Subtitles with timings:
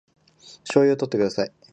[0.63, 1.53] 醤油をとってください